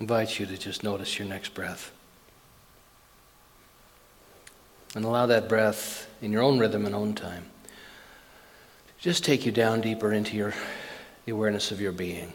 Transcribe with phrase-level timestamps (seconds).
[0.00, 1.92] invite you to just notice your next breath.
[4.96, 7.44] And allow that breath in your own rhythm and own time
[9.00, 10.52] just take you down deeper into your,
[11.24, 12.32] the awareness of your being.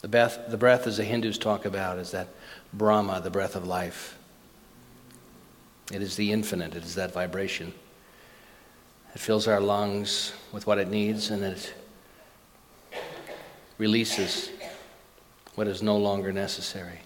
[0.00, 2.28] The breath, the breath, as the Hindus talk about, is that
[2.72, 4.16] Brahma, the breath of life.
[5.92, 7.74] It is the infinite, it is that vibration.
[9.14, 11.74] It fills our lungs with what it needs and it
[13.76, 14.50] releases
[15.54, 17.00] what is no longer necessary.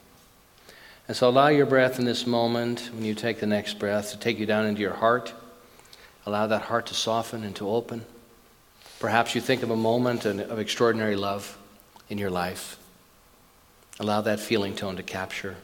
[1.09, 4.19] And so allow your breath in this moment, when you take the next breath, to
[4.19, 5.33] take you down into your heart.
[6.25, 8.05] Allow that heart to soften and to open.
[8.99, 11.57] Perhaps you think of a moment of extraordinary love
[12.09, 12.79] in your life.
[14.01, 15.57] Allow that feeling tone to capture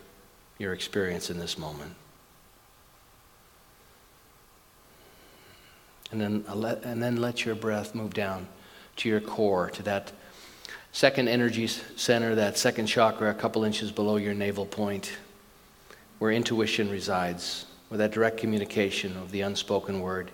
[0.58, 1.94] your experience in this moment.
[6.12, 6.44] And then,
[6.84, 8.46] and then let your breath move down
[8.96, 10.12] to your core, to that
[10.92, 15.12] second energy center, that second chakra, a couple inches below your navel point,
[16.18, 20.30] where intuition resides, where that direct communication of the unspoken word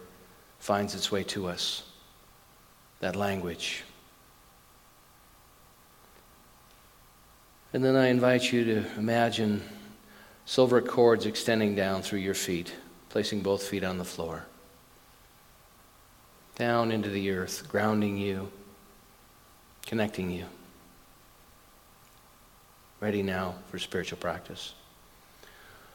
[0.58, 1.84] finds its way to us.
[3.00, 3.84] That language.
[7.72, 9.62] And then I invite you to imagine
[10.46, 12.72] silver cords extending down through your feet,
[13.08, 14.46] placing both feet on the floor.
[16.56, 18.50] Down into the earth, grounding you,
[19.88, 20.44] connecting you.
[23.00, 24.74] Ready now for spiritual practice.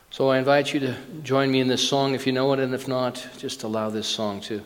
[0.09, 2.73] So I invite you to join me in this song if you know it, and
[2.73, 4.63] if not, just allow this song to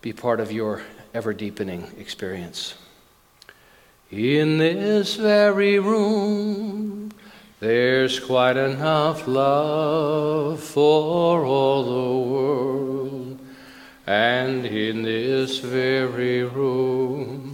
[0.00, 2.74] be part of your ever deepening experience.
[4.12, 7.10] In this very room,
[7.58, 13.40] there's quite enough love for all the world.
[14.06, 17.53] And in this very room,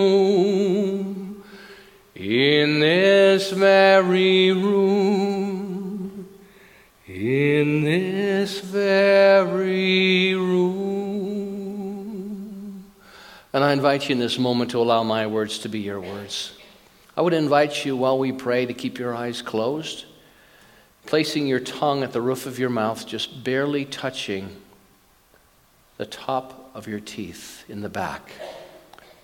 [3.51, 6.29] this very room,
[7.05, 11.65] in this very room.
[13.51, 16.53] And I invite you in this moment to allow my words to be your words.
[17.17, 20.05] I would invite you while we pray to keep your eyes closed,
[21.05, 24.55] placing your tongue at the roof of your mouth, just barely touching
[25.97, 28.31] the top of your teeth in the back,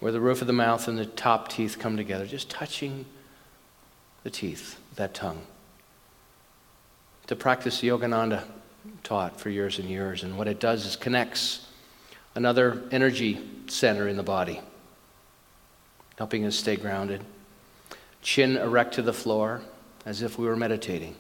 [0.02, 3.06] where the roof of the mouth and the top teeth come together, just touching
[4.24, 5.42] the teeth, that tongue.
[7.28, 8.44] To practice Yogananda
[9.04, 11.68] taught for years and years, and what it does is connects
[12.36, 14.62] another energy center in the body,
[16.18, 17.22] helping us stay grounded.
[18.22, 19.62] Chin erect to the floor,
[20.06, 21.16] as if we were meditating.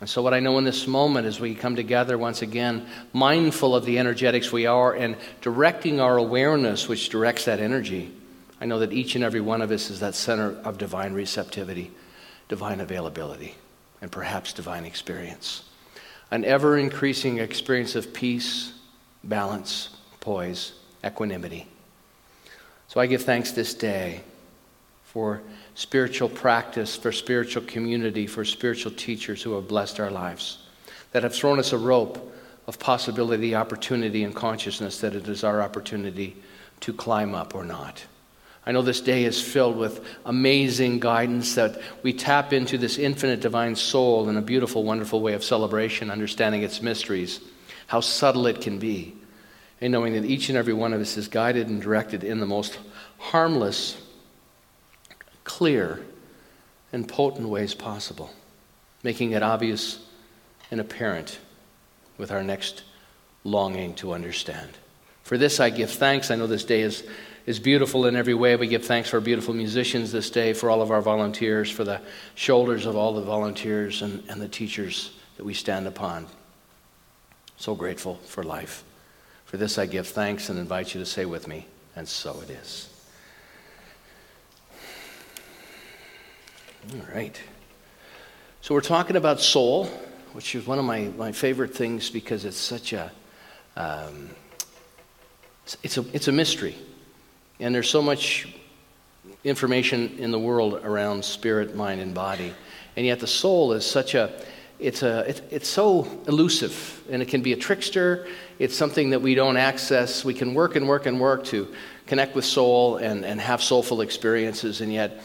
[0.00, 3.74] And so, what I know in this moment as we come together once again, mindful
[3.74, 8.12] of the energetics we are and directing our awareness, which directs that energy,
[8.60, 11.92] I know that each and every one of us is that center of divine receptivity,
[12.48, 13.54] divine availability,
[14.00, 15.64] and perhaps divine experience.
[16.30, 18.72] An ever increasing experience of peace,
[19.24, 20.72] balance, poise,
[21.04, 21.66] equanimity.
[22.88, 24.22] So, I give thanks this day
[25.04, 25.42] for
[25.74, 30.58] spiritual practice, for spiritual community, for spiritual teachers who have blessed our lives,
[31.12, 32.34] that have thrown us a rope
[32.66, 36.36] of possibility, opportunity, and consciousness that it is our opportunity
[36.80, 38.04] to climb up or not.
[38.68, 43.40] I know this day is filled with amazing guidance that we tap into this infinite
[43.40, 47.40] divine soul in a beautiful, wonderful way of celebration, understanding its mysteries,
[47.86, 49.14] how subtle it can be,
[49.80, 52.46] and knowing that each and every one of us is guided and directed in the
[52.46, 52.78] most
[53.16, 53.96] harmless
[55.44, 56.04] clear
[56.92, 58.28] and potent ways possible,
[59.02, 59.98] making it obvious
[60.70, 61.38] and apparent
[62.18, 62.82] with our next
[63.44, 64.76] longing to understand.
[65.22, 66.30] For this I give thanks.
[66.30, 67.02] I know this day is,
[67.48, 68.56] is beautiful in every way.
[68.56, 72.02] We give thanks for beautiful musicians this day, for all of our volunteers, for the
[72.34, 76.26] shoulders of all the volunteers and, and the teachers that we stand upon.
[77.56, 78.84] So grateful for life.
[79.46, 81.66] For this I give thanks and invite you to say with me,
[81.96, 82.90] and so it is.
[86.92, 87.40] All right.
[88.60, 89.86] So we're talking about soul,
[90.34, 93.10] which is one of my, my favorite things because it's such a,
[93.74, 94.28] um,
[95.82, 96.76] it's, a, it's a mystery.
[97.60, 98.48] And there's so much
[99.44, 102.54] information in the world around spirit, mind, and body.
[102.96, 104.32] And yet the soul is such a,
[104.78, 108.26] it's, a, it's, it's so elusive and it can be a trickster.
[108.58, 110.24] It's something that we don't access.
[110.24, 111.68] We can work and work and work to
[112.06, 115.22] connect with soul and, and have soulful experiences, and yet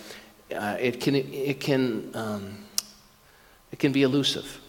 [0.53, 2.57] uh, it can, it, can, um,
[3.71, 4.59] it can be elusive.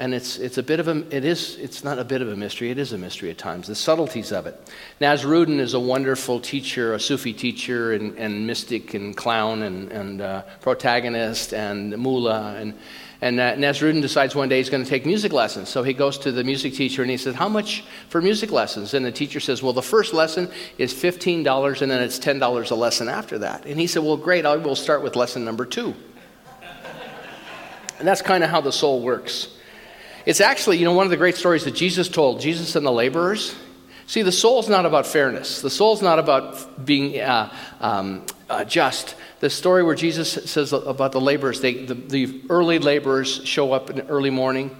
[0.00, 2.36] And it's, it's a bit of a, it is, it's not a bit of a
[2.36, 4.56] mystery, it is a mystery at times, the subtleties of it.
[5.00, 10.20] Nasruddin is a wonderful teacher, a Sufi teacher, and, and mystic, and clown, and, and
[10.20, 12.54] uh, protagonist, and mullah.
[12.60, 12.74] And,
[13.20, 15.68] and uh, Nasruddin decides one day he's going to take music lessons.
[15.68, 18.94] So he goes to the music teacher and he says, How much for music lessons?
[18.94, 20.48] And the teacher says, Well, the first lesson
[20.78, 23.66] is $15, and then it's $10 a lesson after that.
[23.66, 25.96] And he said, Well, great, I will start with lesson number two.
[27.98, 29.57] and that's kind of how the soul works.
[30.26, 32.92] It's actually, you know, one of the great stories that Jesus told, Jesus and the
[32.92, 33.54] laborers.
[34.06, 35.60] See, the soul's not about fairness.
[35.60, 39.14] The soul's not about being uh, um, uh, just.
[39.40, 43.90] The story where Jesus says about the laborers, they, the, the early laborers show up
[43.90, 44.74] in the early morning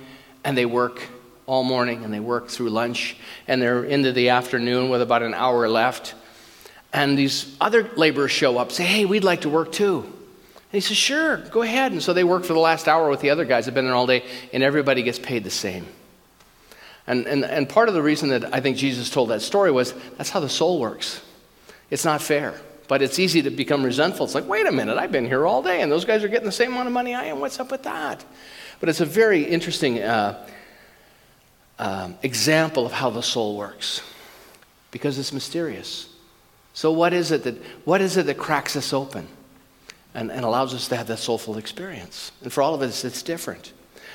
[0.45, 1.03] and they work
[1.47, 5.35] all morning and they work through lunch and they're into the afternoon with about an
[5.35, 6.15] hour left.
[6.93, 10.13] And these other laborers show up, say, Hey, we'd like to work too.
[10.71, 11.93] And he says, Sure, go ahead.
[11.93, 13.65] And so they work for the last hour with the other guys.
[13.65, 15.87] They've been there all day, and everybody gets paid the same.
[17.07, 19.95] And, and, and part of the reason that I think Jesus told that story was
[20.19, 21.23] that's how the soul works.
[21.91, 24.27] It's not fair, but it's easy to become resentful.
[24.27, 26.45] It's like, wait a minute, I've been here all day, and those guys are getting
[26.45, 27.41] the same amount of money I am.
[27.41, 28.23] What's up with that?
[28.79, 30.47] But it's a very interesting uh,
[31.79, 34.03] uh, example of how the soul works
[34.91, 36.09] because it's mysterious.
[36.75, 37.57] So, what is it that,
[37.87, 39.27] what is it that cracks us open?
[40.19, 42.33] And, and allows us to have that soulful experience.
[42.43, 43.73] And for all of us, it's different.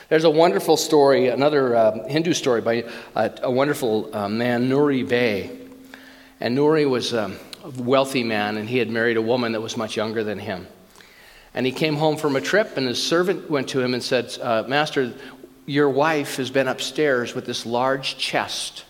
[0.09, 2.83] There's a wonderful story, another uh, Hindu story by
[3.15, 5.57] a, a wonderful uh, man, Nuri Bey.
[6.41, 9.77] And Nuri was um, a wealthy man, and he had married a woman that was
[9.77, 10.67] much younger than him.
[11.53, 14.37] And he came home from a trip, and his servant went to him and said,
[14.41, 15.13] uh, Master,
[15.65, 18.83] your wife has been upstairs with this large chest.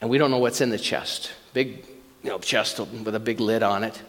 [0.00, 1.30] And we don't know what's in the chest.
[1.52, 1.84] Big
[2.22, 4.00] you know, chest with a big lid on it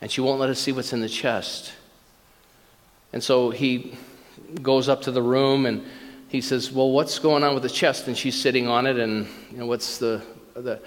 [0.00, 1.72] and she won't let us see what's in the chest.
[3.12, 3.96] And so he
[4.62, 5.84] goes up to the room and
[6.28, 8.06] he says, Well, what's going on with the chest?
[8.06, 10.22] And she's sitting on it, and you know, what's the,
[10.54, 10.80] the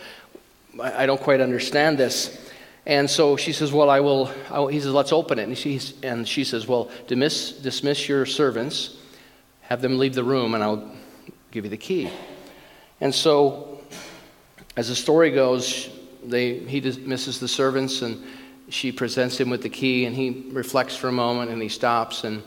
[0.82, 2.52] I don't quite understand this.
[2.86, 5.44] And so she says, Well, I will, I will he says, Let's open it.
[5.44, 8.98] And, she's, and she says, Well, dismiss, dismiss your servants,
[9.62, 10.92] have them leave the room, and I'll
[11.52, 12.10] give you the key.
[13.02, 13.82] And so,
[14.78, 15.90] as the story goes,
[16.24, 18.24] they, he dismisses the servants and
[18.74, 22.24] she presents him with the key, and he reflects for a moment and he stops.
[22.24, 22.42] And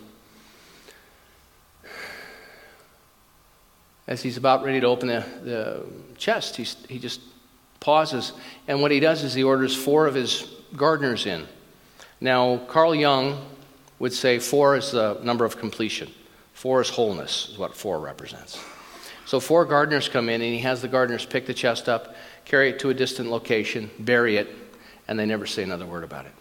[4.06, 5.82] as he's about ready to open the, the
[6.16, 7.20] chest, he's, he just
[7.80, 8.32] pauses.
[8.66, 11.46] And what he does is he orders four of his gardeners in.
[12.20, 13.44] Now, Carl Jung
[13.98, 16.10] would say four is the number of completion,
[16.54, 18.58] four is wholeness, is what four represents.
[19.26, 22.70] So, four gardeners come in, and he has the gardeners pick the chest up, carry
[22.70, 24.63] it to a distant location, bury it,
[25.08, 26.32] and they never say another word about it.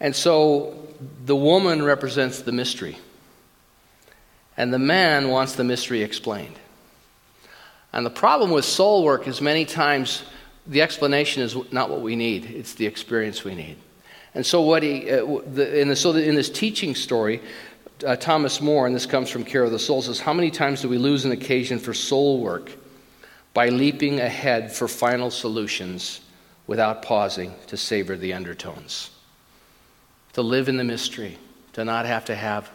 [0.00, 0.86] And so
[1.24, 2.98] the woman represents the mystery,
[4.56, 6.54] and the man wants the mystery explained.
[7.92, 10.22] And the problem with soul work is many times
[10.66, 13.76] the explanation is not what we need, it's the experience we need.
[14.34, 17.40] And so, what he, uh, the, in, the, so in this teaching story,
[18.06, 20.82] uh, Thomas Moore, and this comes from Care of the Soul, says, How many times
[20.82, 22.70] do we lose an occasion for soul work
[23.54, 26.20] by leaping ahead for final solutions
[26.68, 29.10] without pausing to savor the undertones.
[30.34, 31.38] To live in the mystery,
[31.72, 32.70] to not have to have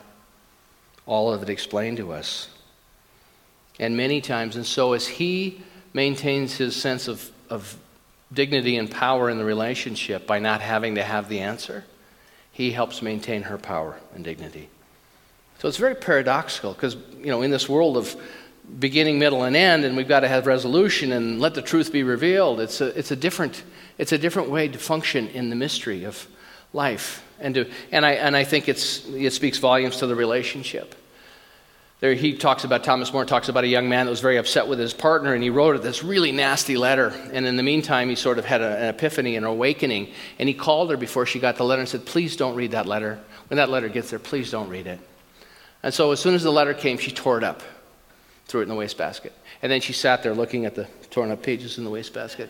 [1.06, 2.50] all of it explained to us.
[3.80, 5.62] And many times, and so as he
[5.94, 7.78] maintains his sense of, of
[8.34, 11.86] dignity and power in the relationship by not having to have the answer,
[12.52, 14.70] he helps maintain her power and dignity.
[15.60, 18.16] So it's very paradoxical because, you know, in this world of
[18.80, 22.04] beginning, middle, and end, and we've got to have resolution and let the truth be
[22.04, 22.60] revealed.
[22.60, 23.64] It's a, it's a, different,
[23.98, 26.28] it's a different way to function in the mystery of
[26.74, 27.24] life.
[27.40, 30.96] And, to, and, I, and I think it's, it speaks volumes to the relationship.
[32.00, 34.68] There, he talks about, Thomas Moore talks about a young man that was very upset
[34.68, 37.14] with his partner, and he wrote this really nasty letter.
[37.32, 40.12] And in the meantime, he sort of had a, an epiphany, an awakening.
[40.38, 42.88] And he called her before she got the letter and said, Please don't read that
[42.88, 43.20] letter.
[43.50, 45.00] When that letter gets there, please don't read it.
[45.82, 47.62] And so as soon as the letter came, she tore it up
[48.48, 49.34] threw it in the wastebasket.
[49.62, 52.50] And then she sat there looking at the torn up pages in the wastebasket.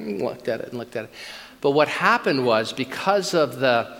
[0.00, 1.10] Looked at it and looked at it.
[1.60, 3.96] But what happened was because of the,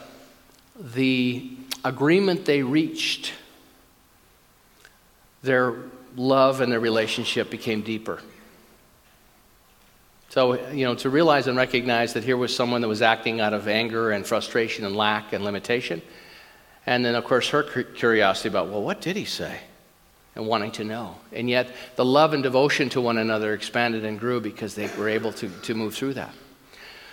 [0.78, 1.50] the
[1.84, 3.32] agreement they reached,
[5.42, 5.74] their
[6.16, 8.20] love and their relationship became deeper.
[10.28, 13.54] So, you know, to realize and recognize that here was someone that was acting out
[13.54, 16.02] of anger and frustration and lack and limitation.
[16.84, 19.60] And then, of course, her curiosity about, well, what did he say?
[20.36, 21.16] And wanting to know.
[21.32, 25.08] And yet, the love and devotion to one another expanded and grew because they were
[25.08, 26.32] able to, to move through that.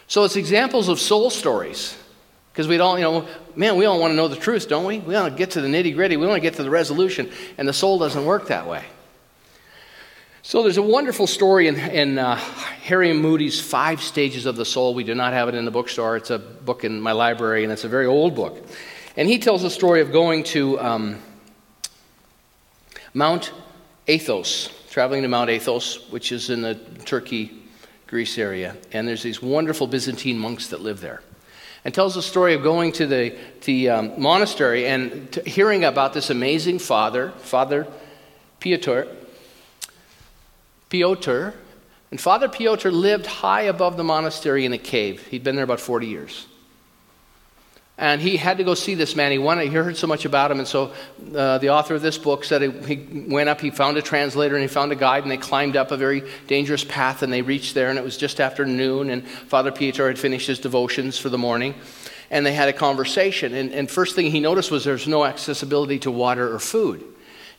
[0.08, 1.98] So, it's examples of soul stories.
[2.52, 5.00] Because we don't, you know, man, we all want to know the truth, don't we?
[5.00, 6.18] We want to get to the nitty gritty.
[6.18, 7.32] We want to get to the resolution.
[7.58, 8.84] And the soul doesn't work that way.
[10.44, 14.94] So there's a wonderful story in, in uh, Harry Moody's Five Stages of the Soul.
[14.94, 16.18] We do not have it in the bookstore.
[16.18, 18.62] It's a book in my library, and it's a very old book.
[19.16, 21.20] And he tells the story of going to um,
[23.14, 23.52] Mount
[24.08, 27.52] Athos, traveling to Mount Athos, which is in the Turkey,
[28.08, 28.76] Greece area.
[28.92, 31.22] And there's these wonderful Byzantine monks that live there.
[31.86, 36.14] And tells the story of going to the, the um, monastery and t- hearing about
[36.14, 37.88] this amazing father, Father
[38.60, 39.02] Piotr,
[40.90, 41.50] Piotr,
[42.12, 45.28] and Father Piotr lived high above the monastery in a cave.
[45.28, 46.46] He'd been there about 40 years.
[47.98, 49.32] And he had to go see this man.
[49.32, 50.58] He, wanted, he heard so much about him.
[50.58, 50.94] And so
[51.36, 54.64] uh, the author of this book said he went up, he found a translator, and
[54.64, 57.76] he found a guide, and they climbed up a very dangerous path, and they reached
[57.76, 61.30] there, and it was just after noon, and Father Piotr had finished his devotions for
[61.30, 61.76] the morning.
[62.32, 63.54] And they had a conversation.
[63.54, 67.04] And, and first thing he noticed was there's no accessibility to water or food.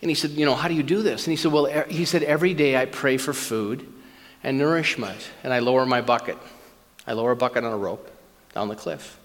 [0.02, 1.26] And he said, You know, how do you do this?
[1.26, 3.86] And he said, Well, he said, every day I pray for food
[4.42, 6.38] and nourishment, and I lower my bucket.
[7.06, 8.10] I lower a bucket on a rope
[8.52, 9.18] down the cliff.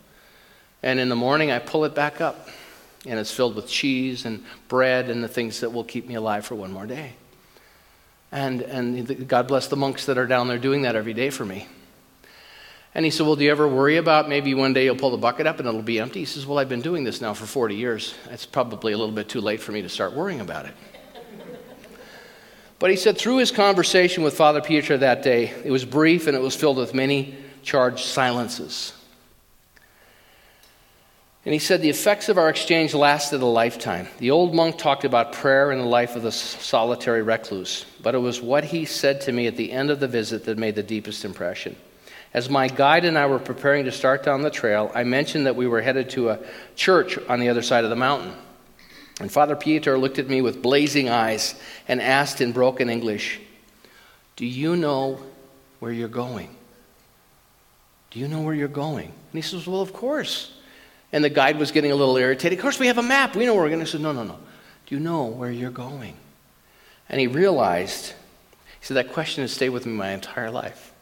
[0.81, 2.47] And in the morning, I pull it back up,
[3.05, 6.45] and it's filled with cheese and bread and the things that will keep me alive
[6.45, 7.13] for one more day.
[8.31, 11.45] And, and God bless the monks that are down there doing that every day for
[11.45, 11.67] me.
[12.95, 15.17] And he said, Well, do you ever worry about maybe one day you'll pull the
[15.17, 16.19] bucket up and it'll be empty?
[16.19, 18.15] He says, Well, I've been doing this now for 40 years.
[18.29, 20.73] It's probably a little bit too late for me to start worrying about it.
[22.79, 26.35] but he said, through his conversation with Father Pietro that day, it was brief and
[26.35, 28.93] it was filled with many charged silences.
[31.45, 34.07] And he said, The effects of our exchange lasted a lifetime.
[34.17, 38.19] The old monk talked about prayer in the life of the solitary recluse, but it
[38.19, 40.83] was what he said to me at the end of the visit that made the
[40.83, 41.75] deepest impression.
[42.33, 45.55] As my guide and I were preparing to start down the trail, I mentioned that
[45.55, 46.39] we were headed to a
[46.75, 48.33] church on the other side of the mountain.
[49.19, 51.55] And Father Pieter looked at me with blazing eyes
[51.87, 53.39] and asked in broken English,
[54.35, 55.19] Do you know
[55.79, 56.55] where you're going?
[58.11, 59.07] Do you know where you're going?
[59.07, 60.53] And he says, Well, of course.
[61.11, 62.57] And the guide was getting a little irritated.
[62.57, 63.35] Of course, we have a map.
[63.35, 63.81] We know where we're going.
[63.81, 64.37] I said, No, no, no.
[64.85, 66.15] Do you know where you're going?
[67.09, 68.07] And he realized,
[68.79, 70.93] he said, That question has stayed with me my entire life.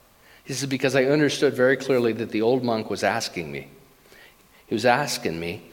[0.46, 3.68] He says, Because I understood very clearly that the old monk was asking me.
[4.68, 5.64] He was asking me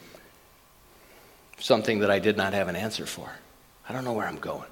[1.59, 3.31] something that I did not have an answer for.
[3.89, 4.69] I don't know where I'm going.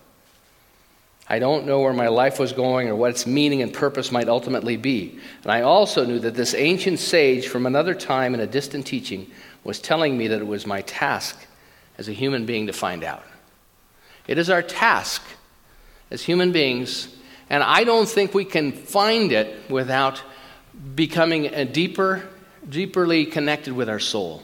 [1.29, 4.29] I don't know where my life was going or what its meaning and purpose might
[4.29, 5.19] ultimately be.
[5.43, 9.31] And I also knew that this ancient sage from another time in a distant teaching
[9.65, 11.47] was telling me that it was my task
[11.99, 13.25] as a human being to find out.
[14.27, 15.23] It is our task
[16.11, 17.09] as human beings
[17.53, 20.23] and I don't think we can find it without
[20.95, 22.27] becoming a deeper,
[22.67, 24.43] deeperly connected with our soul.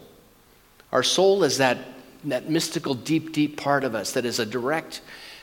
[0.93, 1.79] Our soul is that,
[2.25, 5.01] that mystical, deep, deep part of us that is a direct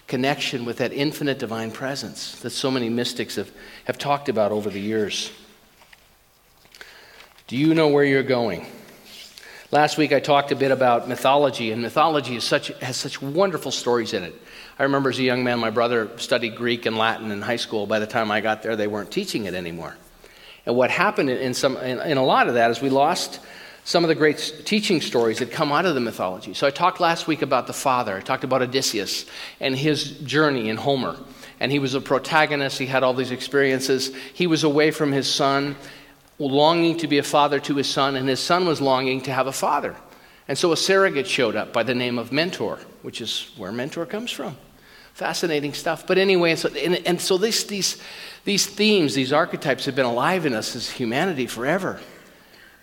[0.08, 3.52] connection with that infinite divine presence that so many mystics have,
[3.86, 5.32] have talked about over the years.
[7.48, 8.68] Do you know where you're going?
[9.72, 14.14] Last week I talked a bit about mythology, and mythology such, has such wonderful stories
[14.14, 14.40] in it.
[14.78, 17.88] I remember as a young man, my brother studied Greek and Latin in high school.
[17.88, 19.98] By the time I got there, they weren't teaching it anymore.
[20.68, 23.40] And what happened in, some, in, in a lot of that is we lost
[23.86, 26.54] some of the great teaching stories that come out of the mythology.
[26.54, 28.18] So I talked last week about the father.
[28.18, 29.26] I talked about Odysseus
[29.60, 31.18] and his journey in Homer.
[31.60, 34.14] And he was a protagonist, he had all these experiences.
[34.34, 35.76] He was away from his son,
[36.40, 39.48] longing to be a father to his son, and his son was longing to have
[39.48, 39.96] a father.
[40.48, 44.06] And so a surrogate showed up by the name of Mentor, which is where Mentor
[44.06, 44.56] comes from.
[45.14, 46.06] Fascinating stuff.
[46.06, 48.02] But anyway, so, and, and so this, these,
[48.44, 52.00] these themes, these archetypes have been alive in us as humanity forever.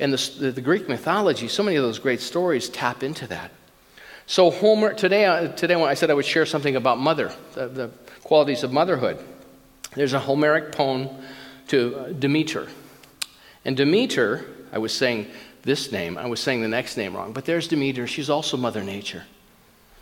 [0.01, 3.53] And the, the, Greek mythology, so many of those great stories tap into that.
[4.27, 7.69] So Homer, today, uh, today when I said I would share something about mother, the,
[7.69, 7.91] the
[8.25, 9.23] qualities of motherhood,
[9.95, 11.11] there's a Homeric poem
[11.69, 12.67] to uh, Demeter.
[13.65, 15.29] And Demeter, I was saying
[15.63, 18.07] this name, I was saying the next name wrong, but there's Demeter.
[18.07, 19.25] She's also Mother Nature.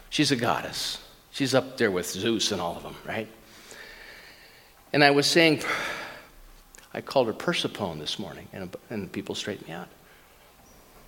[0.09, 0.99] She's a goddess.
[1.31, 3.29] She's up there with Zeus and all of them, right?
[4.93, 5.63] And I was saying,
[6.95, 9.89] I called her Persephone this morning, and, and people straightened me out.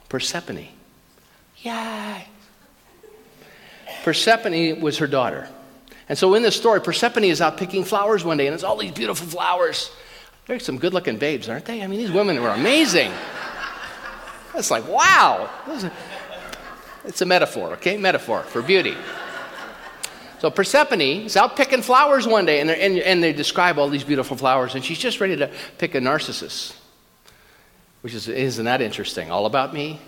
[0.09, 0.68] Persephone.
[1.62, 2.26] Yay!
[4.04, 5.49] Persephone was her daughter.
[6.09, 8.76] And so in this story, Persephone is out picking flowers one day, and it's all
[8.76, 9.90] these beautiful flowers.
[10.47, 11.83] They're some good looking babes, aren't they?
[11.83, 13.13] I mean, these women were amazing.
[14.55, 15.49] It's like, wow.
[17.05, 17.97] It's a metaphor, okay?
[17.97, 18.97] Metaphor for beauty.
[20.41, 24.03] So Persephone is out picking flowers one day, and, and, and they describe all these
[24.03, 26.77] beautiful flowers, and she's just ready to pick a narcissus,
[28.01, 29.31] which is, isn't that interesting?
[29.31, 30.01] All about me?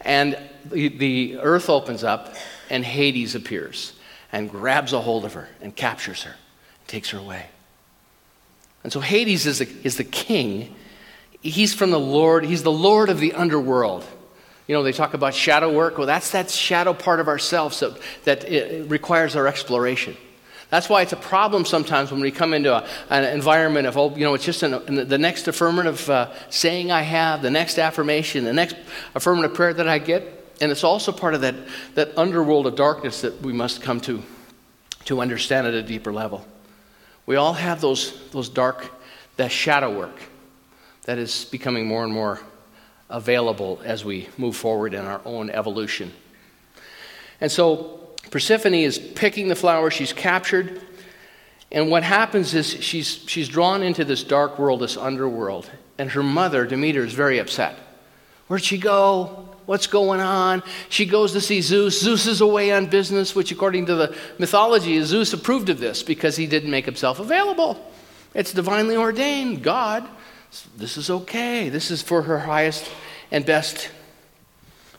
[0.00, 2.34] And the, the earth opens up,
[2.70, 3.92] and Hades appears
[4.32, 6.34] and grabs a hold of her and captures her,
[6.86, 7.46] takes her away.
[8.84, 10.74] And so Hades is the, is the king.
[11.40, 14.04] He's from the Lord, he's the Lord of the underworld.
[14.66, 15.98] You know, they talk about shadow work.
[15.98, 20.16] Well, that's that shadow part of ourselves that, that requires our exploration.
[20.70, 24.14] That's why it's a problem sometimes when we come into a, an environment of, oh,
[24.16, 28.44] you know, it's just an, the next affirmative uh, saying I have, the next affirmation,
[28.44, 28.76] the next
[29.14, 30.54] affirmative prayer that I get.
[30.62, 31.54] And it's also part of that,
[31.94, 34.22] that underworld of darkness that we must come to
[35.04, 36.46] to understand at a deeper level.
[37.26, 38.90] We all have those, those dark,
[39.36, 40.16] that shadow work
[41.04, 42.40] that is becoming more and more
[43.10, 46.12] available as we move forward in our own evolution.
[47.40, 50.80] And so Persephone is picking the flower, she's captured.
[51.70, 55.70] And what happens is she's, she's drawn into this dark world, this underworld.
[55.98, 57.76] And her mother, Demeter, is very upset.
[58.46, 59.51] Where'd she go?
[59.66, 60.62] What's going on?
[60.88, 62.00] She goes to see Zeus.
[62.00, 66.36] Zeus is away on business, which, according to the mythology, Zeus approved of this because
[66.36, 67.92] he didn't make himself available.
[68.34, 69.62] It's divinely ordained.
[69.62, 70.08] God,
[70.76, 71.68] this is okay.
[71.68, 72.90] This is for her highest
[73.30, 73.90] and best,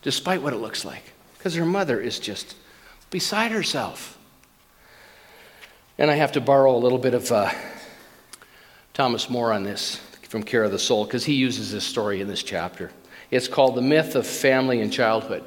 [0.01, 1.03] despite what it looks like.
[1.38, 2.55] Because her mother is just
[3.10, 4.17] beside herself.
[5.98, 7.51] And I have to borrow a little bit of uh,
[8.93, 9.98] Thomas Moore on this
[10.29, 12.91] from Care of the Soul, because he uses this story in this chapter.
[13.34, 15.44] It's called The Myth of Family and Childhood.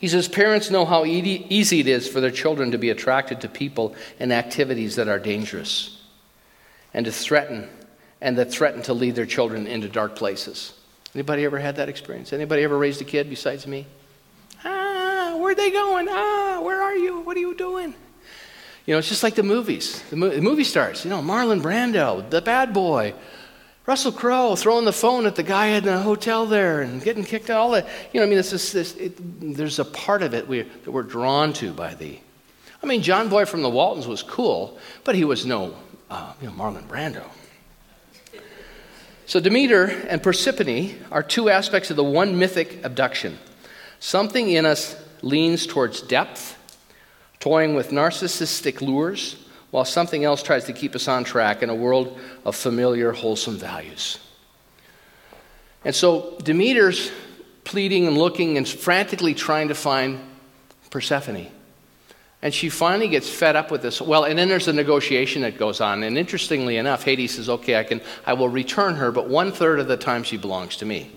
[0.00, 3.48] He says parents know how easy it is for their children to be attracted to
[3.48, 6.02] people and activities that are dangerous
[6.92, 7.68] and to threaten
[8.20, 10.72] and that threaten to lead their children into dark places.
[11.14, 12.32] Anybody ever had that experience?
[12.32, 13.86] Anybody ever raised a kid besides me?
[14.64, 16.08] Ah, where'd they going?
[16.10, 17.20] Ah, where are you?
[17.20, 17.94] What are you doing?
[18.86, 20.02] You know, it's just like the movies.
[20.10, 23.14] The, mo- the movie stars, you know, Marlon Brando, the bad boy,
[23.86, 27.50] Russell Crowe throwing the phone at the guy in the hotel there and getting kicked
[27.50, 27.58] out.
[27.58, 27.86] All that.
[28.12, 29.14] You know, I mean, it's just, this, it,
[29.56, 32.18] there's a part of it we, that we're drawn to by the.
[32.82, 35.76] I mean, John Boy from the Waltons was cool, but he was no,
[36.10, 37.24] uh, you know, Marlon Brando.
[39.24, 43.38] So Demeter and Persephone are two aspects of the one mythic abduction.
[43.98, 46.56] Something in us leans towards depth,
[47.40, 51.74] toying with narcissistic lures, while something else tries to keep us on track in a
[51.74, 54.18] world of familiar, wholesome values.
[55.84, 57.10] And so Demeter's
[57.64, 60.20] pleading and looking and frantically trying to find
[60.90, 61.48] Persephone.
[62.42, 64.00] And she finally gets fed up with this.
[64.00, 66.02] Well, and then there's a negotiation that goes on.
[66.02, 69.80] And interestingly enough, Hades says, okay, I, can, I will return her, but one third
[69.80, 71.10] of the time she belongs to me.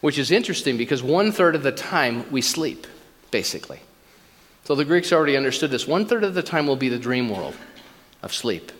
[0.00, 2.86] Which is interesting because one third of the time we sleep,
[3.30, 3.80] basically.
[4.68, 5.88] So the Greeks already understood this.
[5.88, 7.56] One third of the time will be the dream world
[8.22, 8.70] of sleep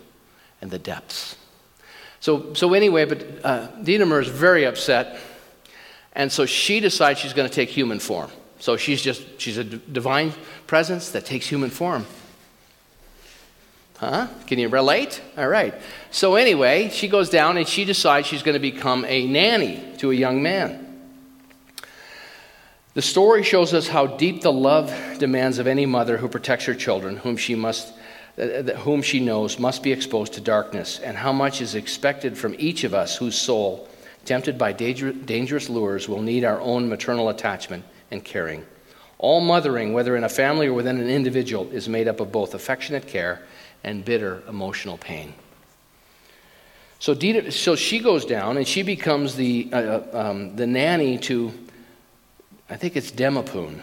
[0.61, 1.35] and the depths.
[2.19, 5.19] So, so anyway, but uh, Demeter is very upset,
[6.13, 8.29] and so she decides she's going to take human form.
[8.59, 10.33] So she's just, she's a d- divine
[10.67, 12.05] presence that takes human form.
[13.97, 14.27] Huh?
[14.45, 15.19] Can you relate?
[15.39, 15.73] All right.
[16.11, 20.11] So anyway, she goes down and she decides she's going to become a nanny to
[20.11, 20.88] a young man.
[22.99, 26.75] The story shows us how deep the love demands of any mother who protects her
[26.75, 27.93] children, whom she must
[28.79, 32.83] whom she knows must be exposed to darkness, and how much is expected from each
[32.83, 33.87] of us whose soul,
[34.25, 38.65] tempted by dangerous lures, will need our own maternal attachment and caring.
[39.17, 42.53] All mothering, whether in a family or within an individual, is made up of both
[42.53, 43.43] affectionate care
[43.81, 45.33] and bitter emotional pain.
[46.99, 51.17] So, Dita, so she goes down and she becomes the, uh, uh um, the nanny
[51.19, 51.53] to,
[52.69, 53.81] I think it's Demophoon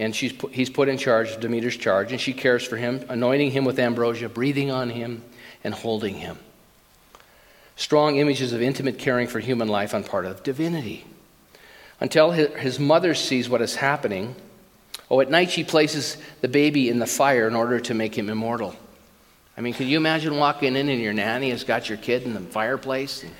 [0.00, 3.50] and she's put, he's put in charge, Demeter's charge, and she cares for him, anointing
[3.50, 5.22] him with ambrosia, breathing on him,
[5.64, 6.38] and holding him.
[7.76, 11.04] Strong images of intimate caring for human life on part of divinity.
[11.98, 14.34] Until his, his mother sees what is happening,
[15.10, 18.30] oh, at night she places the baby in the fire in order to make him
[18.30, 18.74] immortal.
[19.56, 22.32] I mean, can you imagine walking in and your nanny has got your kid in
[22.32, 23.32] the fireplace and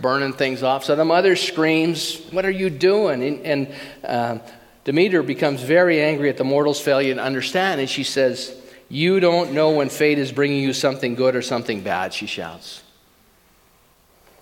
[0.00, 0.84] burning things off?
[0.84, 3.22] So the mother screams, What are you doing?
[3.22, 4.38] And, and uh,
[4.84, 8.54] Demeter becomes very angry at the mortal's failure to understand, and she says,
[8.88, 12.82] You don't know when fate is bringing you something good or something bad, she shouts.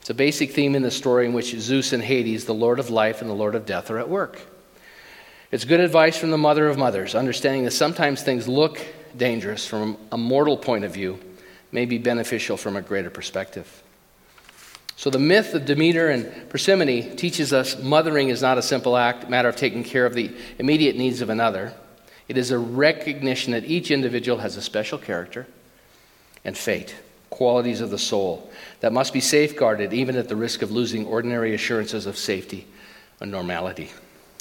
[0.01, 2.91] It's a basic theme in the story in which Zeus and Hades, the Lord of
[2.91, 4.41] life and the Lord of death, are at work.
[5.51, 8.81] It's good advice from the mother of mothers, understanding that sometimes things look
[9.17, 11.19] dangerous from a mortal point of view,
[11.73, 13.83] may be beneficial from a greater perspective.
[14.99, 19.29] So, the myth of Demeter and Persephone teaches us mothering is not a simple act,
[19.29, 21.75] matter of taking care of the immediate needs of another.
[22.29, 25.47] It is a recognition that each individual has a special character
[26.47, 26.97] and fate,
[27.29, 31.55] qualities of the soul that must be safeguarded even at the risk of losing ordinary
[31.55, 32.67] assurances of safety
[33.21, 33.91] and normality.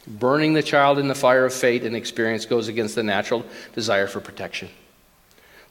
[0.07, 4.07] Burning the child in the fire of fate and experience goes against the natural desire
[4.07, 4.69] for protection.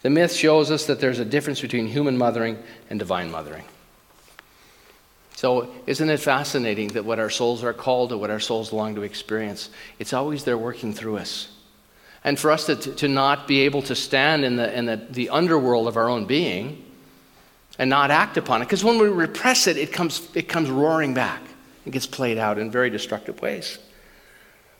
[0.02, 3.64] The myth shows us that there's a difference between human mothering and divine mothering.
[5.36, 8.94] So, isn't it fascinating that what our souls are called to, what our souls long
[8.94, 9.68] to experience,
[9.98, 11.48] it's always there working through us.
[12.22, 15.30] And for us to, to not be able to stand in, the, in the, the
[15.30, 16.84] underworld of our own being
[17.78, 21.14] and not act upon it, because when we repress it, it comes, it comes roaring
[21.14, 21.42] back.
[21.84, 23.78] It gets played out in very destructive ways.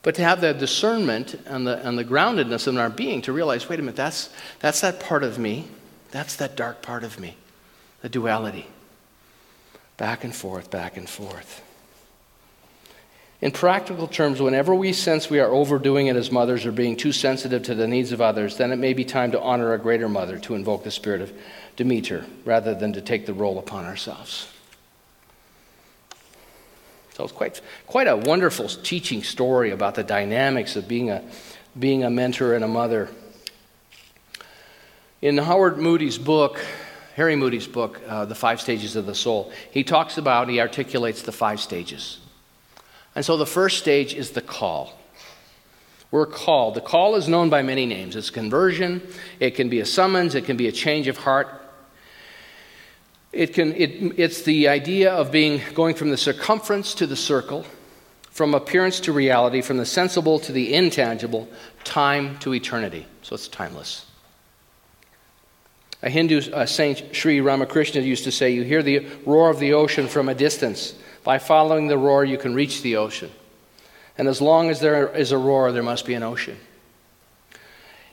[0.03, 3.69] But to have the discernment and the, and the groundedness in our being to realize
[3.69, 5.67] wait a minute, that's, that's that part of me.
[6.13, 7.37] That's that dark part of me,
[8.03, 8.69] the duality.
[9.97, 11.63] Back and forth, back and forth.
[13.41, 17.13] In practical terms, whenever we sense we are overdoing it as mothers or being too
[17.13, 20.09] sensitive to the needs of others, then it may be time to honor a greater
[20.09, 21.33] mother, to invoke the spirit of
[21.77, 24.49] Demeter, rather than to take the role upon ourselves.
[27.15, 31.23] So it's quite, quite a wonderful teaching story about the dynamics of being a,
[31.79, 33.09] being a mentor and a mother.
[35.23, 36.61] In Howard Moody's book,
[37.15, 41.23] Harry Moody's book, uh, The Five Stages of the Soul, he talks about, he articulates
[41.23, 42.19] the five stages.
[43.15, 44.99] And so the first stage is the call.
[46.11, 46.75] We're called.
[46.75, 48.17] The call is known by many names.
[48.17, 49.03] It's conversion,
[49.41, 51.49] it can be a summons, it can be a change of heart,
[53.33, 57.65] it can, it, it's the idea of being going from the circumference to the circle,
[58.31, 61.49] from appearance to reality, from the sensible to the intangible,
[61.85, 63.07] time to eternity.
[63.23, 64.07] So it's timeless.
[66.05, 69.73] A Hindu uh, saint, Sri Ramakrishna, used to say, You hear the roar of the
[69.73, 70.95] ocean from a distance.
[71.25, 73.31] By following the roar, you can reach the ocean.
[74.19, 76.59] And as long as there is a roar, there must be an ocean.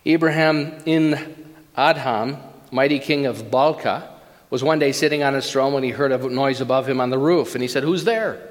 [0.07, 1.35] Ibrahim in
[1.77, 4.07] Adham, mighty king of Balkha,
[4.49, 7.09] was one day sitting on his throne when he heard a noise above him on
[7.09, 7.55] the roof.
[7.55, 8.41] And he said, Who's there?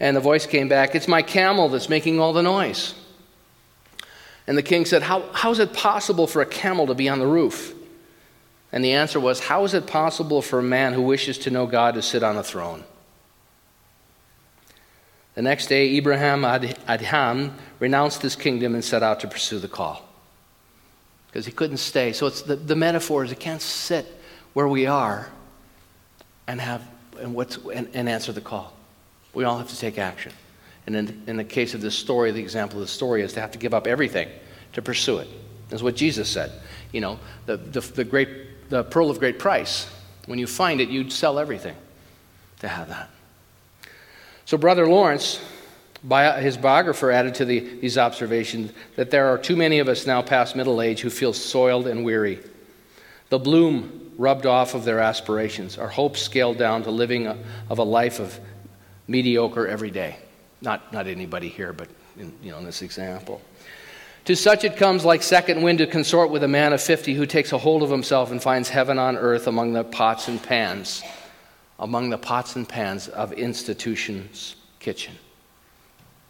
[0.00, 2.94] And the voice came back, It's my camel that's making all the noise.
[4.48, 7.20] And the king said, how, how is it possible for a camel to be on
[7.20, 7.72] the roof?
[8.72, 11.66] And the answer was, How is it possible for a man who wishes to know
[11.66, 12.84] God to sit on a throne?
[15.34, 20.06] The next day, Ibrahim Adham renounced his kingdom and set out to pursue the call
[21.26, 22.12] because he couldn't stay.
[22.12, 24.06] So it's the, the metaphor is he can't sit
[24.52, 25.30] where we are
[26.46, 26.86] and have
[27.20, 28.72] and what's and, and answer the call.
[29.32, 30.32] We all have to take action.
[30.86, 33.40] And in, in the case of this story, the example of the story is to
[33.40, 34.28] have to give up everything
[34.72, 35.28] to pursue it.
[35.68, 36.50] That's what Jesus said.
[36.92, 38.28] You know, the, the, the, great,
[38.70, 39.86] the pearl of great price.
[40.26, 41.74] When you find it, you'd sell everything
[42.60, 43.10] to have that.
[44.46, 45.40] So, Brother Lawrence,
[46.38, 50.22] his biographer, added to the, these observations that there are too many of us now
[50.22, 52.38] past middle age who feel soiled and weary.
[53.28, 57.36] The bloom rubbed off of their aspirations, our hopes scaled down to living a,
[57.68, 58.38] of a life of
[59.06, 60.16] mediocre every day.
[60.62, 63.40] Not, not anybody here, but in, you know, in this example.
[64.30, 67.26] To such it comes like second wind to consort with a man of 50 who
[67.26, 71.02] takes a hold of himself and finds heaven on earth among the pots and pans,
[71.80, 75.16] among the pots and pans of institutions' kitchen.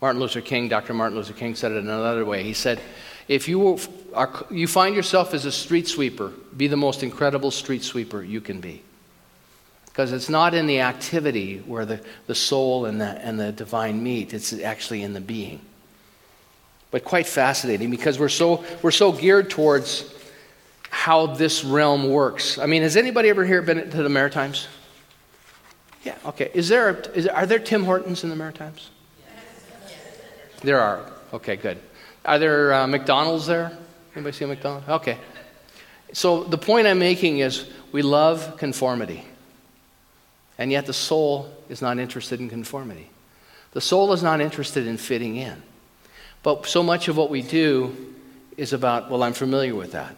[0.01, 0.95] Martin Luther King, Dr.
[0.95, 2.43] Martin Luther King said it in another way.
[2.43, 2.81] He said,
[3.29, 3.79] if you,
[4.15, 8.41] are, you find yourself as a street sweeper, be the most incredible street sweeper you
[8.41, 8.83] can be.
[9.85, 14.03] Because it's not in the activity where the, the soul and the, and the divine
[14.03, 15.61] meet, it's actually in the being.
[16.91, 20.13] But quite fascinating because we're so, we're so geared towards
[20.91, 22.59] how this realm works.
[22.59, 24.67] I mean, has anybody ever here been to the Maritimes?
[26.03, 26.51] Yeah, okay.
[26.55, 28.91] Is there, is, are there Tim Hortons in the Maritimes?
[30.63, 31.11] There are.
[31.33, 31.79] Okay, good.
[32.25, 33.77] Are there uh, McDonald's there?
[34.15, 34.89] Anybody see a McDonald's?
[34.89, 35.17] Okay.
[36.13, 39.25] So the point I'm making is we love conformity.
[40.59, 43.09] And yet the soul is not interested in conformity.
[43.73, 45.63] The soul is not interested in fitting in.
[46.43, 48.15] But so much of what we do
[48.57, 50.17] is about, well, I'm familiar with that.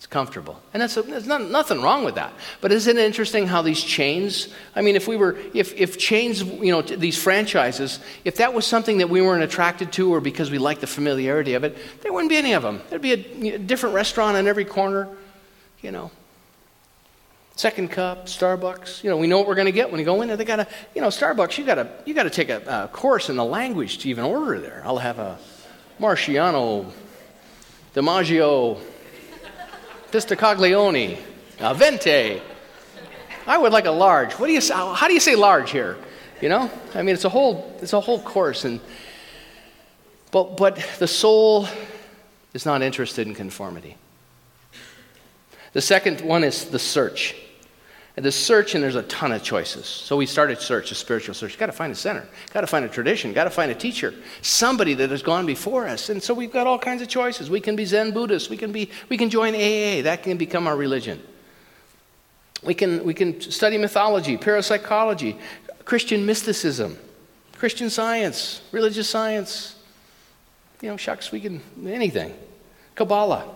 [0.00, 0.58] It's comfortable.
[0.72, 2.32] And that's, there's not, nothing wrong with that.
[2.62, 6.42] But isn't it interesting how these chains, I mean, if we were, if, if chains,
[6.42, 10.50] you know, these franchises, if that was something that we weren't attracted to or because
[10.50, 12.80] we like the familiarity of it, there wouldn't be any of them.
[12.88, 15.06] There'd be a, a different restaurant on every corner,
[15.82, 16.10] you know.
[17.56, 19.04] Second cup, Starbucks.
[19.04, 20.38] You know, we know what we're going to get when we go in there.
[20.38, 21.58] They got to, you know, Starbucks.
[21.58, 24.24] You got to, you got to take a, a course in the language to even
[24.24, 24.80] order there.
[24.86, 25.38] I'll have a
[26.00, 26.90] Marciano,
[27.94, 28.80] DiMaggio,
[30.10, 31.18] Pistacaglione.
[31.58, 32.40] A venti.
[33.46, 34.32] I would like a large.
[34.32, 35.98] What do you, how do you say large here?
[36.40, 36.70] You know?
[36.94, 38.64] I mean, it's a whole, it's a whole course.
[38.64, 38.80] And,
[40.30, 41.68] but, but the soul
[42.54, 43.98] is not interested in conformity.
[45.74, 47.36] The second one is the search.
[48.16, 49.86] And the search, and there's a ton of choices.
[49.86, 51.56] So we started search, a spiritual search.
[51.56, 54.14] Got to find a center, got to find a tradition, got to find a teacher,
[54.42, 56.08] somebody that has gone before us.
[56.08, 57.48] And so we've got all kinds of choices.
[57.48, 58.50] We can be Zen Buddhists.
[58.50, 60.02] We can be, we can join AA.
[60.02, 61.22] That can become our religion.
[62.62, 65.38] We can, we can study mythology, parapsychology,
[65.84, 66.98] Christian mysticism,
[67.58, 69.76] Christian science, religious science.
[70.82, 72.34] You know, shucks, we can anything.
[72.94, 73.48] Kabbalah.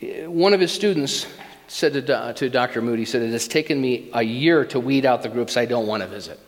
[0.00, 1.26] Eh, one of his students
[1.68, 2.82] said to, to Dr.
[2.82, 5.86] Moody, said, It has taken me a year to weed out the groups I don't
[5.86, 6.38] want to visit.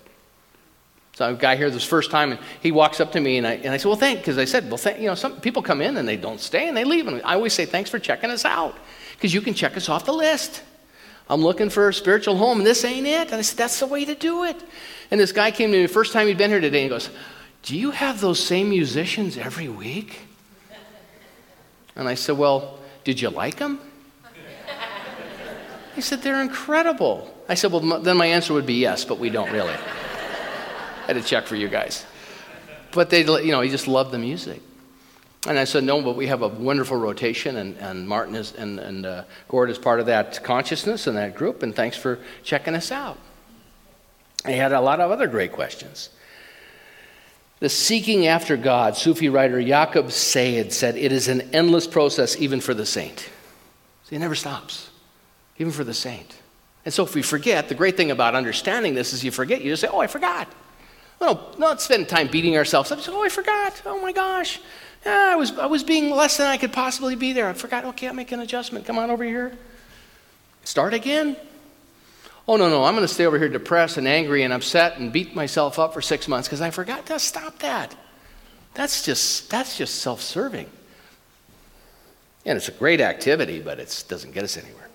[1.15, 3.55] So a guy here this first time, and he walks up to me, and I,
[3.55, 5.81] and I said, Well, thank, because I said, Well, thank, you know, some people come
[5.81, 7.09] in and they don't stay and they leave.
[7.09, 8.77] And I always say, Thanks for checking us out,
[9.17, 10.63] because you can check us off the list.
[11.29, 13.29] I'm looking for a spiritual home, and this ain't it.
[13.29, 14.63] And I said, That's the way to do it.
[15.11, 17.11] And this guy came to me first time he'd been here today, and he goes,
[17.65, 20.21] Do you have those same musicians every week?
[21.97, 23.81] And I said, Well, did you like them?
[25.99, 27.29] He said, They're incredible.
[27.49, 29.73] I said, Well, then my answer would be yes, but we don't really.
[29.75, 32.07] I had to check for you guys.
[32.93, 34.63] But they, you know, he just loved the music.
[35.49, 38.79] And I said, No, but we have a wonderful rotation, and, and Martin is, and,
[38.79, 42.77] and uh, Gord is part of that consciousness and that group, and thanks for checking
[42.77, 43.19] us out.
[44.47, 46.11] He had a lot of other great questions.
[47.59, 52.61] The seeking after God, Sufi writer Yaqub Sayyid said, it is an endless process even
[52.61, 53.29] for the saint.
[54.05, 54.91] So it never stops
[55.59, 56.37] even for the saint.
[56.85, 59.73] And so if we forget, the great thing about understanding this is you forget, you
[59.73, 60.49] just say, oh, I forgot.
[61.21, 63.01] Well, no, not spend time beating ourselves up.
[63.01, 63.83] Say, oh, I forgot.
[63.85, 64.61] Oh my gosh.
[65.05, 67.49] Yeah, I was, I was being less than I could possibly be there.
[67.49, 67.85] I forgot.
[67.85, 68.85] Okay, I'll make an adjustment.
[68.85, 69.53] Come on over here.
[70.65, 71.37] Start again.
[72.47, 75.13] Oh, no, no, I'm going to stay over here depressed and angry and upset and
[75.13, 77.95] beat myself up for six months because I forgot to stop that.
[78.75, 80.69] That's just, that's just self serving.
[82.47, 84.88] And it's a great activity, but it doesn't get us anywhere.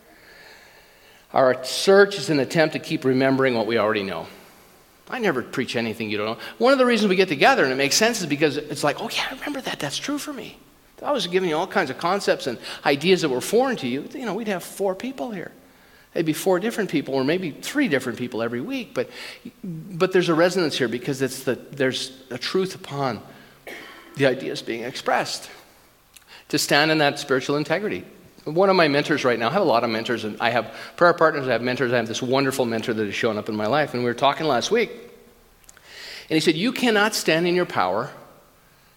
[1.34, 4.28] Our search is an attempt to keep remembering what we already know.
[5.10, 6.38] I never preach anything you don't know.
[6.60, 9.02] One of the reasons we get together and it makes sense is because it's like,
[9.02, 9.80] oh, yeah, I remember that.
[9.80, 10.58] That's true for me.
[10.98, 13.88] If I was giving you all kinds of concepts and ideas that were foreign to
[13.88, 14.08] you.
[14.14, 15.52] You know, we'd have four people here.
[16.16, 18.94] Maybe four different people, or maybe three different people every week.
[18.94, 19.10] But,
[19.64, 23.22] but there's a resonance here because it's the, there's a truth upon
[24.16, 25.50] the ideas being expressed.
[26.50, 28.06] To stand in that spiritual integrity,
[28.46, 30.74] one of my mentors right now, I have a lot of mentors, and I have
[30.98, 33.56] prayer partners, I have mentors, I have this wonderful mentor that has shown up in
[33.56, 33.94] my life.
[33.94, 38.12] And we were talking last week, and he said, You cannot stand in your power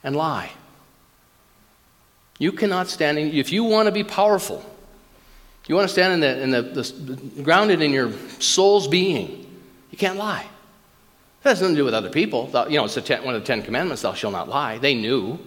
[0.03, 0.51] and lie.
[2.39, 4.65] You cannot stand in, if you want to be powerful,
[5.67, 9.47] you want to stand in the, in the, the grounded in your soul's being,
[9.91, 10.47] you can't lie.
[11.43, 12.51] That has nothing to do with other people.
[12.69, 14.79] You know, it's ten, one of the Ten Commandments, thou shalt not lie.
[14.79, 15.39] They knew.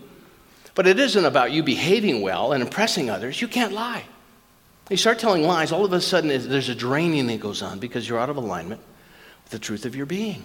[0.80, 3.42] But it isn't about you behaving well and impressing others.
[3.42, 4.06] You can't lie.
[4.90, 8.08] You start telling lies, all of a sudden there's a draining that goes on because
[8.08, 8.80] you're out of alignment
[9.44, 10.42] with the truth of your being.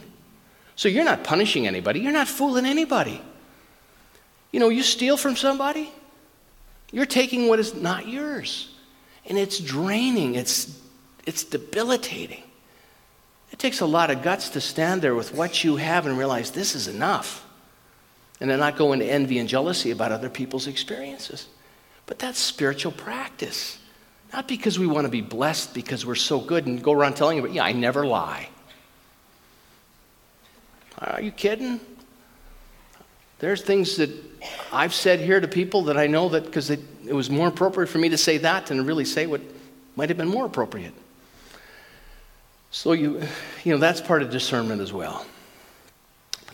[0.75, 3.23] So you're not punishing anybody, you're not fooling anybody.
[4.51, 5.93] You know, you steal from somebody,
[6.91, 8.75] you're taking what is not yours.
[9.27, 10.77] And it's draining, it's,
[11.27, 12.43] it's debilitating.
[13.53, 16.51] It takes a lot of guts to stand there with what you have and realize
[16.51, 17.44] this is enough
[18.41, 21.49] and then not go into envy and jealousy about other people's experiences.
[22.07, 23.79] But that's spiritual practice.
[24.33, 27.39] Not because we want to be blessed because we're so good and go around telling
[27.39, 28.49] you, yeah, I never lie.
[30.99, 31.81] Are you kidding?
[33.39, 34.11] There's things that
[34.73, 37.89] I've said here to people that I know that because it, it was more appropriate
[37.89, 39.41] for me to say that than really say what
[39.97, 40.95] might have been more appropriate.
[42.71, 43.23] So you,
[43.63, 45.25] you know, that's part of discernment as well.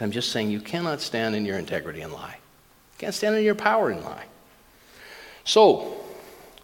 [0.00, 2.38] But I'm just saying you cannot stand in your integrity and lie.
[2.94, 4.24] You can't stand in your power and lie.
[5.44, 5.94] So,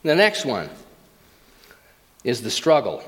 [0.03, 0.71] the next one
[2.25, 3.05] is the struggle.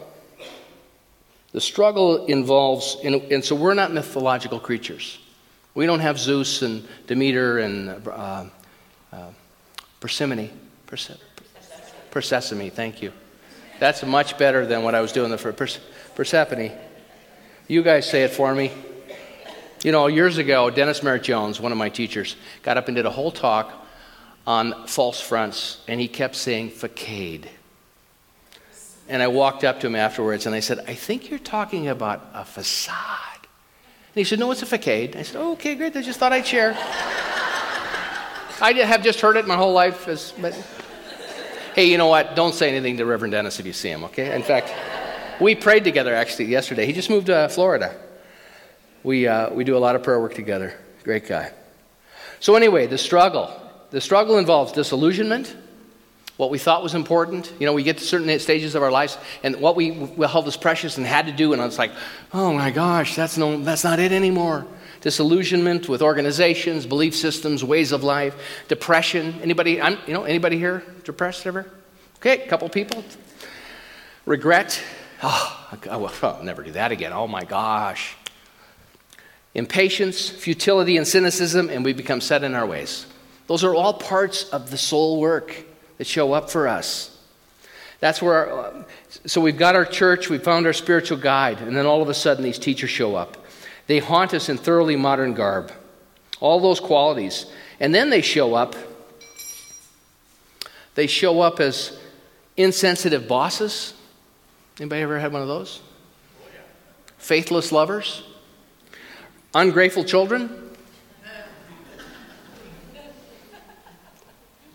[1.52, 5.18] The struggle involves, and so we're not mythological creatures.
[5.74, 8.44] We don't have Zeus and Demeter and uh,
[9.10, 9.30] uh,
[9.98, 10.50] Persephone.
[10.86, 11.16] Perse-
[12.10, 13.14] Persephone, thank you.
[13.80, 16.72] That's much better than what I was doing for Persephone.
[17.66, 18.72] You guys say it for me.
[19.84, 23.06] You know, years ago, Dennis Merritt Jones, one of my teachers, got up and did
[23.06, 23.86] a whole talk
[24.46, 27.48] on false fronts, and he kept saying facade.
[29.08, 32.26] And I walked up to him afterwards and I said, I think you're talking about
[32.34, 32.96] a facade.
[33.40, 35.16] And he said, No, it's a facade.
[35.16, 35.96] I said, Okay, great.
[35.96, 36.74] I just thought I'd share.
[38.60, 40.08] I have just heard it my whole life.
[40.08, 40.52] As, but
[41.74, 42.34] hey, you know what?
[42.34, 44.34] Don't say anything to Reverend Dennis if you see him, okay?
[44.34, 44.74] In fact,
[45.40, 46.84] we prayed together actually yesterday.
[46.84, 47.96] He just moved to Florida.
[49.02, 50.74] We, uh, we do a lot of prayer work together.
[51.04, 51.52] Great guy.
[52.40, 53.50] So, anyway, the struggle.
[53.90, 55.56] The struggle involves disillusionment,
[56.38, 57.52] what we thought was important.
[57.58, 60.56] You know, we get to certain stages of our lives, and what we held as
[60.56, 61.90] precious and had to do, and it's like,
[62.32, 64.64] oh my gosh, that's, no, that's not it anymore.
[65.00, 68.36] Disillusionment with organizations, belief systems, ways of life,
[68.68, 69.40] depression.
[69.42, 71.68] Anybody, I'm, you know, anybody here depressed ever?
[72.18, 73.04] Okay, a couple people.
[74.24, 74.80] Regret.
[75.22, 77.12] Oh, I'll never do that again.
[77.12, 78.16] Oh my gosh.
[79.54, 83.06] Impatience, futility, and cynicism, and we become set in our ways.
[83.46, 85.64] Those are all parts of the soul work
[85.96, 87.16] that show up for us.
[88.00, 88.86] That's where, our,
[89.26, 92.14] so we've got our church, we found our spiritual guide, and then all of a
[92.14, 93.36] sudden these teachers show up.
[93.86, 95.72] They haunt us in thoroughly modern garb.
[96.40, 97.46] All those qualities.
[97.80, 98.76] And then they show up,
[100.94, 101.98] they show up as
[102.56, 103.94] insensitive bosses.
[104.78, 105.80] Anybody ever had one of those?
[107.16, 108.22] Faithless lovers?
[109.58, 110.68] Ungrateful children?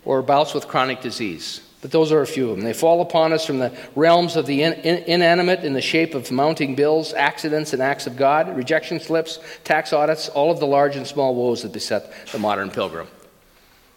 [0.06, 1.62] or bouts with chronic disease.
[1.82, 2.65] But those are a few of them.
[2.65, 6.15] They fall upon us from the realms of the in, in, inanimate in the shape
[6.15, 10.67] of mounting bills, accidents, and acts of God, rejection slips, tax audits, all of the
[10.67, 13.08] large and small woes that beset the modern pilgrim.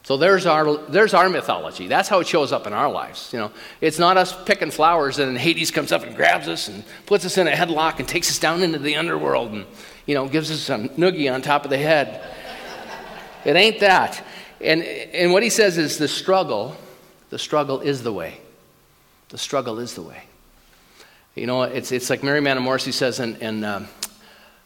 [0.05, 1.88] So there's our, there's our mythology.
[1.88, 3.31] That's how it shows up in our lives.
[3.33, 6.85] You know, it's not us picking flowers and Hades comes up and grabs us and
[7.07, 9.66] puts us in a headlock and takes us down into the underworld and,
[10.07, 12.23] you know, gives us a noogie on top of the head.
[13.45, 14.25] it ain't that.
[14.61, 16.77] And, and what he says is the struggle,
[17.31, 18.40] the struggle is the way.
[19.29, 20.23] The struggle is the way.
[21.35, 23.88] You know, it's, it's like Mary Manin Morrissey says in, in um,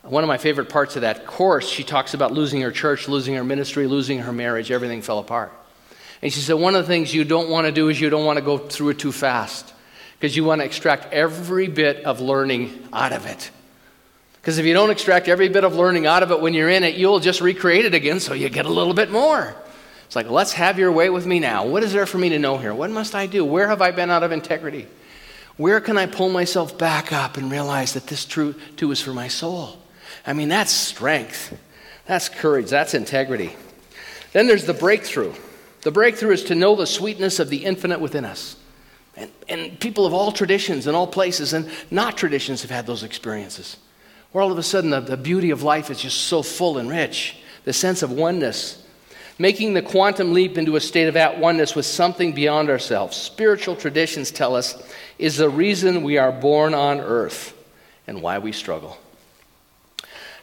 [0.03, 3.35] one of my favorite parts of that course, she talks about losing her church, losing
[3.35, 5.53] her ministry, losing her marriage, everything fell apart.
[6.23, 8.27] And she said, one of the things you don't want to do is you don't
[8.27, 9.73] want to go through it too fast
[10.19, 13.51] because you want to extract every bit of learning out of it.
[14.41, 16.83] Because if you don't extract every bit of learning out of it when you're in
[16.83, 19.55] it, you'll just recreate it again so you get a little bit more.
[20.07, 21.67] It's like, let's have your way with me now.
[21.67, 22.75] What is there for me to know here?
[22.75, 23.45] What must I do?
[23.45, 24.87] Where have I been out of integrity?
[25.57, 29.13] Where can I pull myself back up and realize that this truth too is for
[29.13, 29.79] my soul?
[30.27, 31.57] I mean, that's strength.
[32.07, 32.71] That's courage.
[32.71, 33.55] That's integrity.
[34.33, 35.35] Then there's the breakthrough.
[35.83, 38.57] The breakthrough is to know the sweetness of the infinite within us.
[39.17, 43.03] And, and people of all traditions and all places and not traditions have had those
[43.03, 43.77] experiences.
[44.33, 46.89] Where all of a sudden the, the beauty of life is just so full and
[46.89, 47.37] rich.
[47.65, 48.81] The sense of oneness
[49.41, 53.17] making the quantum leap into a state of at oneness with something beyond ourselves.
[53.17, 54.81] Spiritual traditions tell us
[55.19, 57.57] is the reason we are born on earth
[58.07, 58.99] and why we struggle.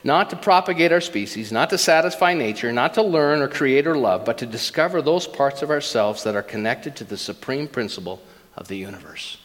[0.03, 3.95] Not to propagate our species, not to satisfy nature, not to learn or create or
[3.95, 8.19] love, but to discover those parts of ourselves that are connected to the supreme principle
[8.55, 9.37] of the universe.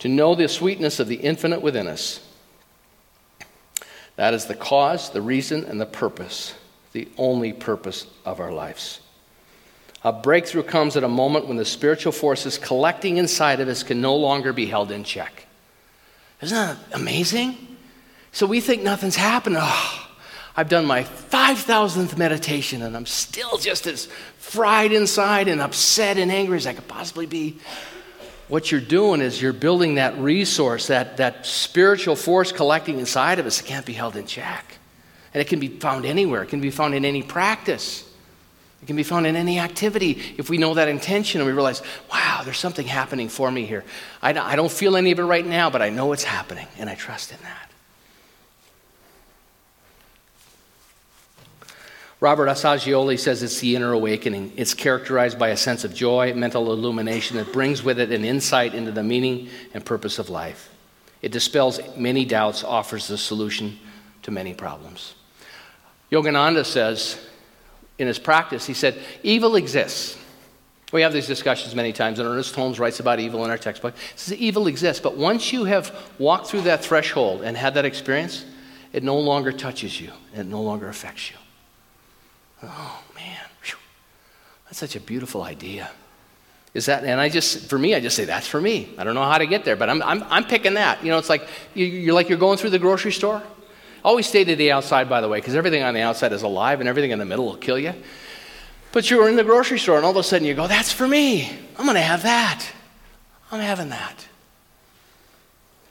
[0.00, 2.18] To know the sweetness of the infinite within us.
[4.16, 6.54] That is the cause, the reason, and the purpose
[6.92, 9.00] the only purpose of our lives.
[10.04, 14.00] A breakthrough comes at a moment when the spiritual forces collecting inside of us can
[14.00, 15.46] no longer be held in check.
[16.40, 17.56] Isn't that amazing?
[18.32, 19.56] So we think nothing's happened.
[19.58, 20.08] Oh,
[20.56, 24.06] I've done my 5,000th meditation and I'm still just as
[24.38, 27.58] fried inside and upset and angry as I could possibly be.
[28.52, 33.46] What you're doing is you're building that resource, that, that spiritual force collecting inside of
[33.46, 34.76] us that can't be held in check.
[35.32, 38.06] And it can be found anywhere, it can be found in any practice.
[38.82, 41.80] It can be found in any activity if we know that intention and we realize,
[42.12, 43.84] wow, there's something happening for me here.
[44.20, 46.90] I, I don't feel any of it right now, but I know it's happening, and
[46.90, 47.71] I trust in that.
[52.22, 54.52] Robert Assagioli says it's the inner awakening.
[54.54, 58.74] It's characterized by a sense of joy, mental illumination that brings with it an insight
[58.76, 60.72] into the meaning and purpose of life.
[61.20, 63.76] It dispels many doubts, offers the solution
[64.22, 65.16] to many problems.
[66.12, 67.18] Yogananda says
[67.98, 70.16] in his practice, he said, evil exists.
[70.92, 73.96] We have these discussions many times, and Ernest Holmes writes about evil in our textbook.
[73.96, 77.84] He says evil exists, but once you have walked through that threshold and had that
[77.84, 78.44] experience,
[78.92, 81.36] it no longer touches you, it no longer affects you.
[82.62, 83.40] Oh, man.
[83.62, 83.78] Whew.
[84.66, 85.90] That's such a beautiful idea.
[86.74, 88.94] Is that, and I just, for me, I just say, that's for me.
[88.96, 91.04] I don't know how to get there, but I'm, I'm, I'm picking that.
[91.04, 93.42] You know, it's like, you, you're like you're going through the grocery store
[94.04, 96.80] Always stay to the outside, by the way, because everything on the outside is alive
[96.80, 97.94] and everything in the middle will kill you.
[98.90, 100.92] But you were in the grocery store and all of a sudden you go, That's
[100.92, 101.48] for me.
[101.78, 102.66] I'm going to have that.
[103.50, 104.26] I'm having that.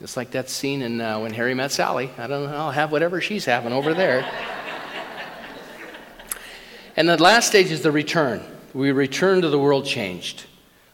[0.02, 2.10] Just like that scene in uh, When Harry Met Sally.
[2.18, 4.30] I don't know, I'll have whatever she's having over there.
[7.02, 8.44] And the last stage is the return.
[8.76, 10.46] We return to the world changed.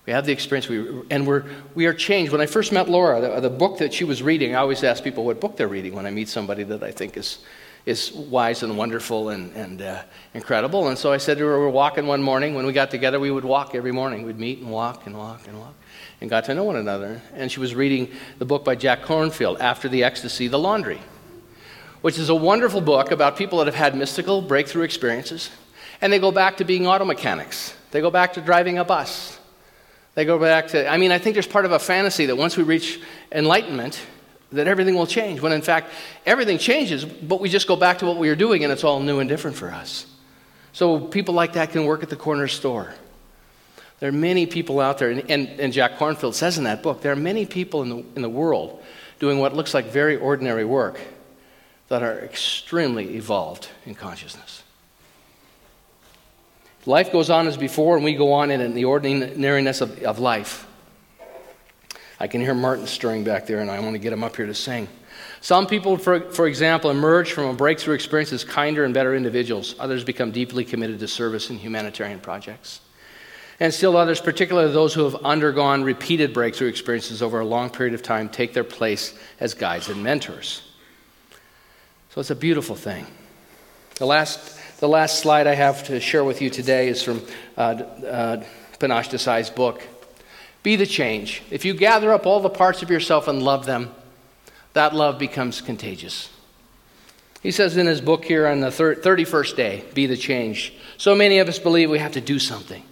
[0.05, 1.43] We have the experience, we, and we're,
[1.75, 2.31] we are changed.
[2.31, 5.03] When I first met Laura, the, the book that she was reading, I always ask
[5.03, 7.39] people what book they're reading when I meet somebody that I think is,
[7.85, 10.01] is wise and wonderful and, and uh,
[10.33, 10.87] incredible.
[10.87, 12.55] And so I said to her, we were walking one morning.
[12.55, 14.23] When we got together, we would walk every morning.
[14.23, 15.73] We'd meet and walk and walk and walk
[16.21, 17.21] and got to know one another.
[17.33, 21.01] And she was reading the book by Jack Kornfield, After the Ecstasy, The Laundry,
[21.99, 25.49] which is a wonderful book about people that have had mystical breakthrough experiences.
[26.01, 29.37] And they go back to being auto mechanics, they go back to driving a bus
[30.17, 32.57] they go back to, I mean, I think there's part of a fantasy that once
[32.57, 32.99] we reach
[33.31, 34.01] enlightenment,
[34.51, 35.91] that everything will change, when in fact,
[36.25, 38.99] everything changes, but we just go back to what we were doing and it's all
[38.99, 40.07] new and different for us.
[40.73, 42.95] So people like that can work at the corner store.
[43.99, 47.01] There are many people out there, and, and, and Jack Kornfield says in that book,
[47.01, 48.81] there are many people in the, in the world
[49.19, 50.99] doing what looks like very ordinary work
[51.89, 54.63] that are extremely evolved in consciousness.
[56.87, 60.65] Life goes on as before, and we go on in the ordinariness of, of life.
[62.17, 64.45] I can hear Martin stirring back there, and I want to get him up here
[64.45, 64.87] to sing.
[65.41, 69.75] Some people, for, for example, emerge from a breakthrough experience as kinder and better individuals.
[69.77, 72.79] Others become deeply committed to service and humanitarian projects.
[73.59, 77.95] And still others, particularly those who have undergone repeated breakthrough experiences over a long period
[77.95, 80.61] of time, take their place as guides and mentors.
[82.11, 83.05] So it's a beautiful thing.
[83.95, 87.21] The last the last slide I have to share with you today is from
[87.57, 88.43] uh, uh,
[88.79, 89.81] Panache Desai's book.
[90.61, 91.41] Be the change.
[91.49, 93.93] If you gather up all the parts of yourself and love them,
[94.73, 96.29] that love becomes contagious.
[97.41, 100.73] He says in his book here on the 31st day, Be the change.
[100.97, 102.83] So many of us believe we have to do something.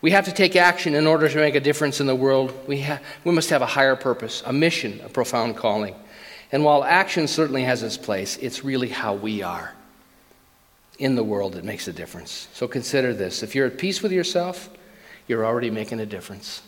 [0.00, 2.52] We have to take action in order to make a difference in the world.
[2.66, 5.94] We, ha- we must have a higher purpose, a mission, a profound calling.
[6.50, 9.74] And while action certainly has its place, it's really how we are
[10.98, 12.48] in the world that makes a difference.
[12.52, 13.42] So consider this.
[13.42, 14.68] If you're at peace with yourself,
[15.26, 16.62] you're already making a difference.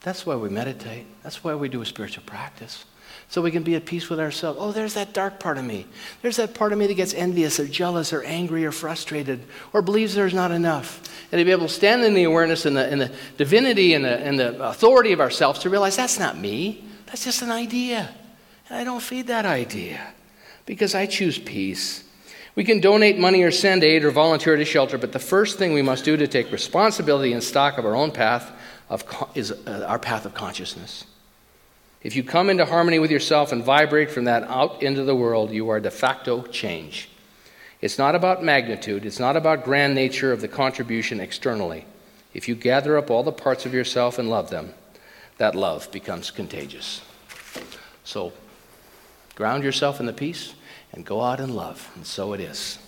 [0.00, 1.06] That's why we meditate.
[1.22, 2.84] That's why we do a spiritual practice.
[3.30, 4.58] So we can be at peace with ourselves.
[4.60, 5.86] Oh, there's that dark part of me.
[6.22, 9.40] There's that part of me that gets envious or jealous or angry or frustrated
[9.72, 11.02] or believes there's not enough.
[11.30, 14.04] And to be able to stand in the awareness and the, and the divinity and
[14.04, 16.84] the, and the authority of ourselves to realize that's not me.
[17.06, 18.14] That's just an idea.
[18.68, 20.14] And I don't feed that idea
[20.64, 22.04] because I choose peace.
[22.54, 25.72] We can donate money or send aid or volunteer to shelter, but the first thing
[25.72, 28.50] we must do to take responsibility and stock of our own path
[28.88, 31.04] of, is uh, our path of consciousness.
[32.02, 35.50] If you come into harmony with yourself and vibrate from that out into the world,
[35.50, 37.08] you are de facto change.
[37.80, 41.84] It's not about magnitude, it's not about grand nature of the contribution externally.
[42.34, 44.74] If you gather up all the parts of yourself and love them,
[45.38, 47.00] that love becomes contagious.
[48.04, 48.32] So,
[49.34, 50.54] ground yourself in the peace
[50.92, 51.90] and go out in love.
[51.96, 52.78] And so it is.